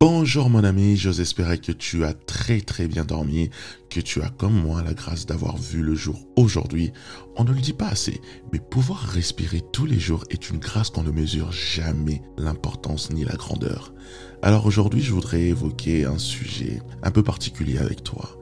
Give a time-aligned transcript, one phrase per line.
[0.00, 3.50] Bonjour mon ami, j'ose espérer que tu as très très bien dormi,
[3.90, 6.92] que tu as comme moi la grâce d'avoir vu le jour aujourd'hui.
[7.34, 8.20] On ne le dit pas assez,
[8.52, 13.24] mais pouvoir respirer tous les jours est une grâce qu'on ne mesure jamais l'importance ni
[13.24, 13.92] la grandeur.
[14.40, 18.38] Alors aujourd'hui je voudrais évoquer un sujet un peu particulier avec toi.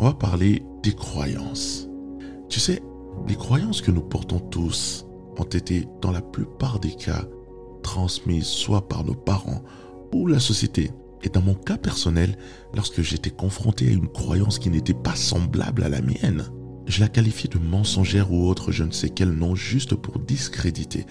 [0.00, 1.88] On va parler des croyances.
[2.48, 2.84] Tu sais,
[3.26, 5.06] les croyances que nous portons tous
[5.38, 7.24] ont été dans la plupart des cas
[7.82, 9.64] transmises soit par nos parents,
[10.26, 10.90] la société.
[11.22, 12.36] Et dans mon cas personnel,
[12.74, 16.44] lorsque j'étais confronté à une croyance qui n'était pas semblable à la mienne,
[16.86, 21.06] je la qualifiais de mensongère ou autre je ne sais quel nom juste pour discréditer,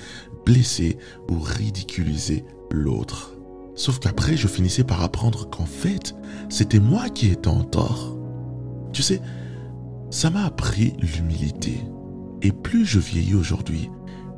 [0.46, 0.98] blesser
[1.30, 3.36] ou ridiculiser l'autre.
[3.76, 6.16] Sauf qu'après, je finissais par apprendre qu'en fait,
[6.50, 8.16] c'était moi qui étais en tort.
[8.92, 9.20] Tu sais,
[10.12, 11.80] ça m'a appris l'humilité.
[12.44, 13.90] Et plus je vieillis aujourd'hui,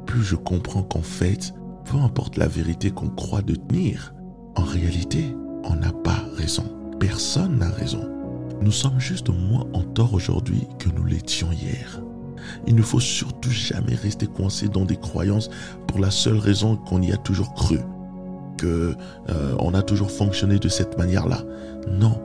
[0.05, 4.13] plus je comprends qu'en fait, peu importe la vérité qu'on croit de tenir,
[4.55, 6.63] en réalité, on n'a pas raison.
[6.99, 8.09] Personne n'a raison.
[8.61, 12.01] Nous sommes juste moins en tort aujourd'hui que nous l'étions hier.
[12.67, 15.49] Il ne faut surtout jamais rester coincé dans des croyances
[15.87, 17.79] pour la seule raison qu'on y a toujours cru,
[18.57, 18.95] que
[19.29, 21.43] euh, on a toujours fonctionné de cette manière-là.
[21.89, 22.21] Non,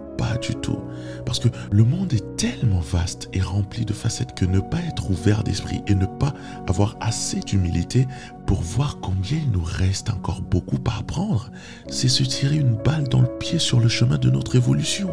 [1.27, 5.11] Parce que le monde est tellement vaste et rempli de facettes que ne pas être
[5.11, 6.35] ouvert d'esprit et ne pas
[6.67, 8.07] avoir assez d'humilité
[8.47, 11.51] pour voir combien il nous reste encore beaucoup à apprendre,
[11.89, 15.11] c'est se tirer une balle dans le pied sur le chemin de notre évolution.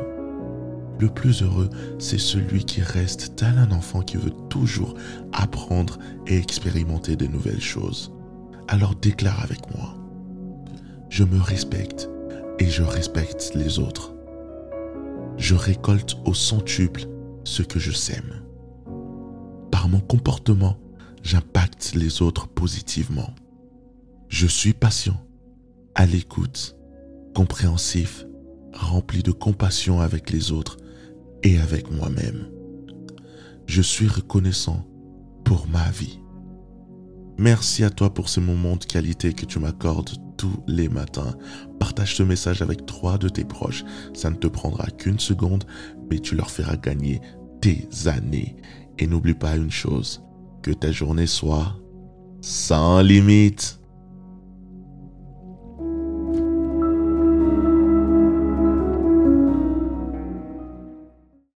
[0.99, 1.69] Le plus heureux,
[1.99, 4.95] c'est celui qui reste tel un enfant qui veut toujours
[5.31, 8.11] apprendre et expérimenter de nouvelles choses.
[8.67, 9.93] Alors déclare avec moi,
[11.09, 12.09] je me respecte
[12.59, 14.16] et je respecte les autres
[15.47, 17.07] je récolte au centuple
[17.45, 18.43] ce que je sème.
[19.71, 20.75] Par mon comportement,
[21.23, 23.33] j'impacte les autres positivement.
[24.27, 25.15] Je suis patient,
[25.95, 26.75] à l'écoute,
[27.33, 28.25] compréhensif,
[28.73, 30.75] rempli de compassion avec les autres
[31.43, 32.49] et avec moi-même.
[33.67, 34.85] Je suis reconnaissant
[35.45, 36.19] pour ma vie.
[37.37, 41.35] Merci à toi pour ces moments de qualité que tu m'accordes tous les matins.
[41.79, 43.83] Partage ce message avec trois de tes proches.
[44.13, 45.65] Ça ne te prendra qu'une seconde,
[46.09, 47.21] mais tu leur feras gagner
[47.61, 48.55] tes années.
[48.99, 50.23] Et n'oublie pas une chose,
[50.61, 51.75] que ta journée soit
[52.41, 53.79] sans limite.